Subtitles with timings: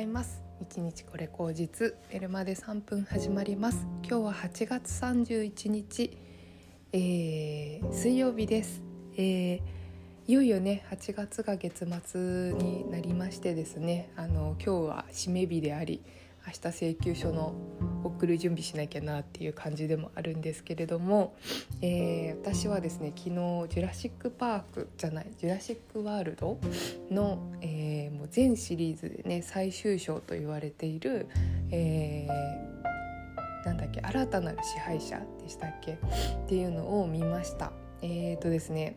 [0.00, 0.42] います。
[0.60, 1.94] 一日これ口実。
[2.10, 3.86] エルマで3分始まります。
[4.02, 6.16] 今日は8月31日、
[6.92, 8.82] えー、水曜日です、
[9.16, 9.60] えー、
[10.26, 14.10] いよいよね8月が月末になりましてですね。
[14.16, 16.02] あの今日は締め日であり
[16.46, 17.54] 明日請求書の
[18.04, 21.34] 送る準備しなきゃなっていう感じでもあるんですけれども、
[21.82, 23.34] えー、私はですね昨日
[23.68, 26.58] 「ジュラシック・パーク」じゃない「ジュラシック・ワールド
[27.10, 31.28] の」えー、もう全シリーズでね最終章と言われている、
[31.70, 35.96] えー、なんだっけ新たなる支配者でしたっけっ
[36.48, 37.72] ていうのを見ました。
[38.02, 38.96] えーとですね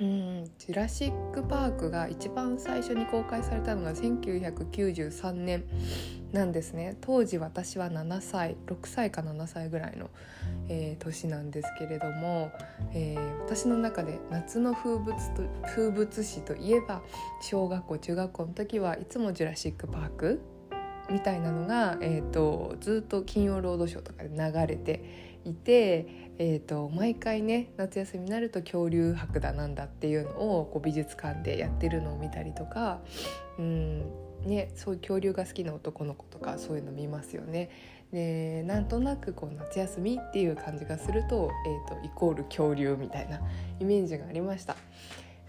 [0.00, 0.44] うん。
[0.58, 5.64] ジュラシック・パークが一番最初に公開されたのが1993年
[6.32, 6.96] なんですね。
[7.00, 10.10] 当時私は7歳6歳か7歳ぐらいの、
[10.68, 12.52] えー、年なんですけれども、
[12.92, 17.02] えー、私の中で夏の風物と風物詩といえば
[17.40, 20.40] 小学校中学校の時はいつも「ジュラシック・パーク」
[21.10, 26.06] みたいなのが、えーと、ずっと「金曜ロードショー」とかで流れていて、
[26.38, 33.00] えーと、毎回ね夏休みになると恐竜博だなんだっていうのをこう美術館でやってるのを見たりとか
[33.58, 34.02] うん
[34.44, 37.70] ね、そういう恐竜が好きな男の子とかそういうの見ますよね。
[38.12, 43.40] でなんとなくこう夏休みっていう感じがすると,、えーと、イコール恐竜みたいな
[43.80, 44.76] イメージがありました。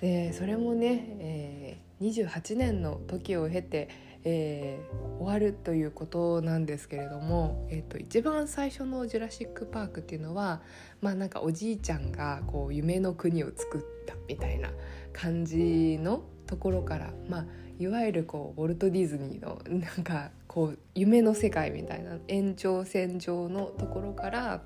[0.01, 3.89] でそれもね、えー、28年の時を経て、
[4.23, 10.61] えー、終わるということなんですけれども、えーと、一番最初の「ジュラシック・パーク」っていうのは
[11.01, 14.71] まあなんかおじいちゃんがこう夢の国を作ったみたいな
[15.13, 17.45] 感じのところからまあ
[17.79, 24.61] いわゆるこうウォルト・ディズニーのなんかこう夢の世界みたいな延長線上のところから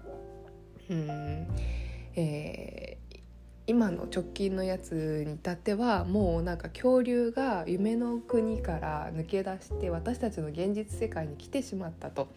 [0.90, 1.48] うん、
[2.16, 2.93] えー、
[3.66, 12.28] 今の直近のやつに至ってはもうなんか恐竜が夢の国から抜け出して私たちの現実世界に来てしまったと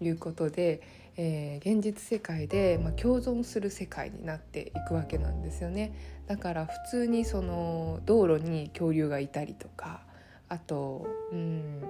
[0.00, 0.80] いうことで、
[1.16, 5.92] えー、現実世界で、まあ、共存する世界になっていくわけなんですよね。
[6.28, 10.02] だから普通にその道路に恐竜がいたりとか
[10.48, 11.80] あとうん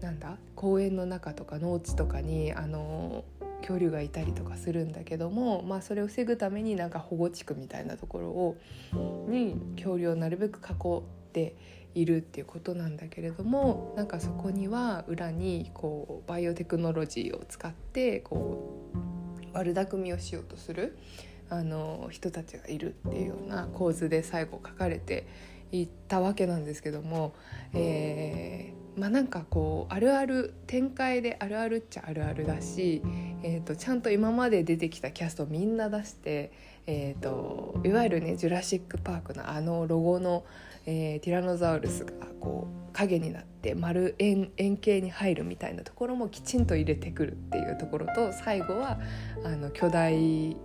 [0.00, 0.36] なんだ？
[0.54, 3.24] 公園の中とか農地とかにあの
[3.64, 8.56] 恐竜がいたりとかするんだけども、まあ、それを防ぐためになんか保護地区みたいなところを
[9.26, 11.02] に恐竜をなるべく囲っ
[11.32, 11.56] て
[11.94, 20.98] いるっていうことなんだけれどもなんかそこには裏にこうバイオテクノロジーを使ってこう悪巧みをしようとする
[21.48, 25.26] あの人たちがいるっていうような構図で最後書かれて
[25.72, 27.34] いったわけなんですけども、
[27.72, 33.02] えー、まあなんかこうあるある展開であるあるっちゃあるあるだし、
[33.46, 36.50] えーと、ちゃんと今まで出てきたキャストみんな出して、
[36.86, 40.44] えーと、いわゆるね「ジュラシック・パーク」のあのロゴの、
[40.86, 48.98] えー、ティラノザウルスがこう影になって丸円円形に入るみたいなところもきちんと入れてくるっていうところと最後は
[49.44, 50.56] あの巨大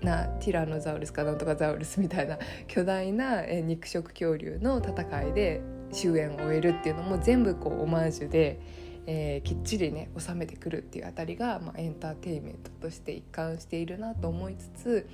[0.00, 2.38] なティラノザウルスかなんとかザウルスみたいな
[2.68, 8.60] 巨大な肉食恐竜の戦いで終焉を終えるっていうのも全部こうオマージュで、
[9.06, 15.08] えー、きっちりね収めてくるっていうあたりが、まあ、エンターテインメントとして一貫しているなと思いつつ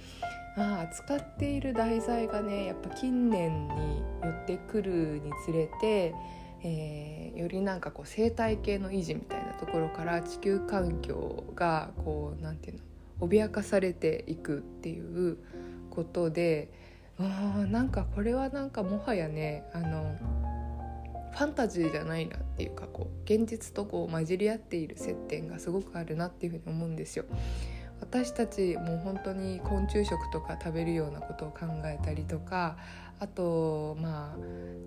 [0.57, 6.15] あ扱っている題材がねやっぱ近年に寄ってくるにつれて、
[6.63, 12.77] えー、よりなんかこう生態系の維持みたいなところから地球環境がこうなんていう
[13.21, 15.39] の脅かされていくっていう
[15.91, 16.71] ことで
[17.19, 20.17] あなんかこれはなんかもはやねあの
[21.33, 27.25] ファンタジーじゃないなっていうかこう現実とこう混じり合っている接点がすごくあるなっていうふうに思うんですよ。
[28.01, 32.77] 私たちもう本当に昆虫食とか食べるようなことを考えたりとか
[33.19, 34.37] あとまあ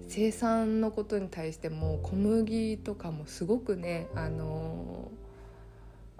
[0.08, 5.12] 生産のことに対しても小麦とかもすごくねあの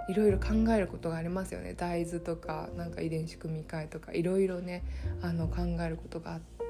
[0.10, 4.84] いろいろ考えることがありますよね大豆とかなんか遺伝子組み換えとかいろいろね
[5.22, 6.61] あの考えることがあって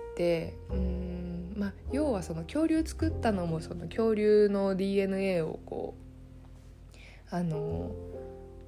[0.70, 7.92] うんまあ要はその恐竜作ったのもその恐竜の DNA をこうあの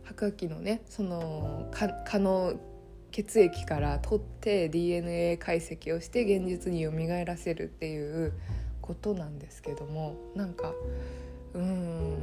[0.03, 2.53] 白亜紀のねその蚊の
[3.12, 6.91] 血液から取って DNA 解析をして現実に蘇
[7.25, 8.33] らせるっていう
[8.81, 10.73] ことなんですけどもなんか
[11.53, 12.17] うん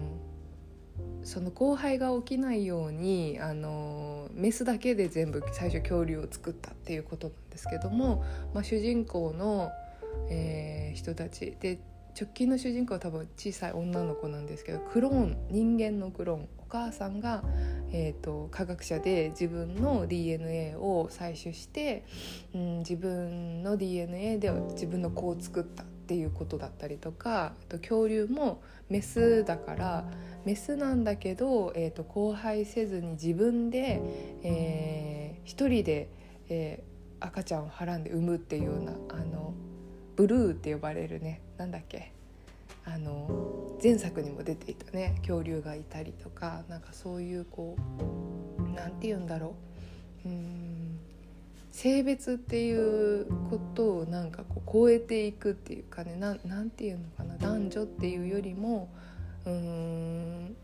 [1.22, 8.24] その交配が起きないようにあのメスだけで全部最初恐竜を作ったっていうことなんですけども、
[8.54, 9.70] まあ、主人公の、
[10.30, 11.78] えー、人たちで
[12.18, 17.42] 直近の主人公は多分小さい女の子なんですけどクローン人間のクローン母さんが、
[17.92, 22.04] えーと、科学者で自分の DNA を採取して、
[22.54, 30.04] うん、自分の DNA で自分の子を作ったっていうことだったりとかと恐竜もメスだから
[30.44, 34.00] メスなんだけど、えーと、交配せずに自分で、
[34.42, 36.08] えー、一人で、
[36.48, 39.54] えー、赤ちゃんをはらんで産むっていうようなあの
[40.16, 42.12] ブルーって呼ばれるねなんだっけ？
[42.92, 47.76] あの前作にも出ていたね恐竜がいたりとかなんかそういうこ
[48.58, 49.54] う何て言うんだろ
[50.24, 50.28] う。
[50.28, 50.98] うん
[51.70, 58.88] 性別っていうことをなんかこう超えていくっていうかねななんて言うのかな男女っていうよりも
[59.46, 60.56] うーん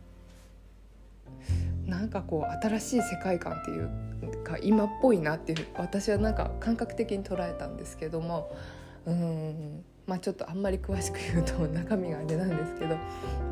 [1.87, 8.55] なんかこう新しい世界観っていうか今っぽいなっていう私はなんか感覚的に捉えたんですけども
[9.07, 9.85] うん。
[10.07, 12.97] まあちょっとあんまり詳しく言うと中身があれなんですけど、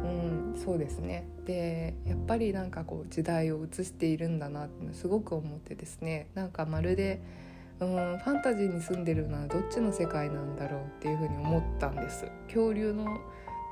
[0.05, 1.27] うん、そうですね。
[1.45, 6.29] でやっぱりなんかこう時代を映しているんだなってすごく思ってですね。
[6.35, 7.23] なんかまるで
[7.81, 12.27] うんファンタジーに住んでるのはどっちの世界なんだろうっていうふうに思ったんです。
[12.47, 13.19] 恐竜の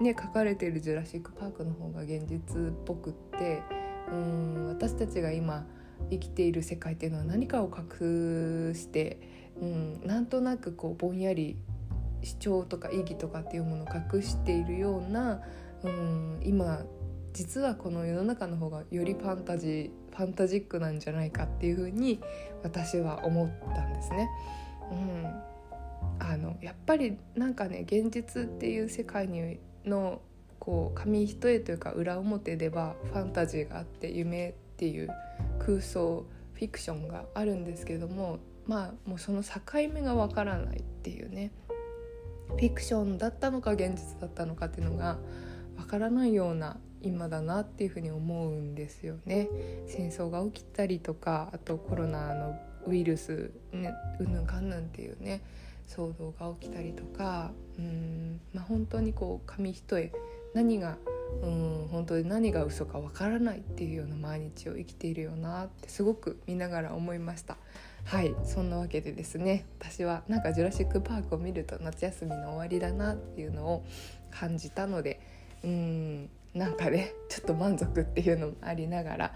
[0.00, 3.62] ね書かれている「ジュラシック・パーク」の方が現実っぽくって
[4.10, 5.66] うん私たちが今
[6.10, 9.20] 生きている世界っていうのは何かを隠して、
[9.60, 11.56] うん、なんとなくこうぼんやり
[12.22, 15.42] 主張とか意義とかっていうものを隠しているような、
[15.82, 16.84] うん、今
[17.32, 22.20] 実はこの世の中の方がよりファンタジーファンタジックなんじゃないかっていうふうに
[22.62, 24.28] 私は思ったんですね。
[24.90, 25.26] うん、
[26.18, 30.20] あのやっぱりなんかね現実っていう世界にの
[30.58, 35.08] こう紙一重というか裏表ではファンタジーがあって夢っていう
[35.58, 39.50] 空想フィクションがあるんですけどもまあもうその境
[39.92, 41.50] 目がわからないっていうね
[42.56, 45.18] フィクションだったのか現実だったのかっていうのが
[45.76, 49.48] わからないような今だなっていうふうに思うんですよね。
[49.86, 52.54] 戦争が起きたりとかあとコロナの
[52.86, 55.42] ウイルスねうぬんかんぬんっていうね
[55.88, 60.12] 騒動が起きたりとかうん、まあ、本当にこう紙一重
[60.54, 60.96] 何が
[61.42, 67.56] うん本当に何が嘘かわからないっていうような毎日を生きているよなってすごく見ながら思いました。
[68.04, 73.84] はいそんなわけでですね私はなんか「ジュラシック・パーク」を見ると夏休みの終わりだなっていうのを
[74.30, 75.20] 感じたので
[75.62, 79.34] うんなんかねちょっと満足っていうのもありながら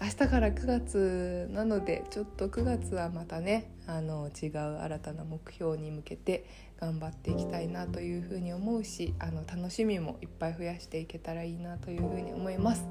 [0.00, 6.44] 明日から9月なのでちょっと9月はまたねあの違う新たな目標に向けて
[6.80, 12.84] 頑張っていきたいなというふうに思うしあの楽しみもいっぱい増やしていけたらいいなというふうに思います。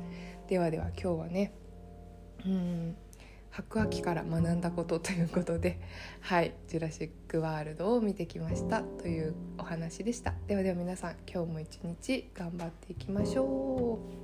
[0.48, 1.54] ではでは今日はね
[2.46, 2.96] うん
[3.52, 5.80] 白亜紀から学んだことということで
[6.22, 14.21] はい「ジュラシック・ワールド」を見てきましたというお話でしたではでは皆さん今日も一日頑張っていきましょう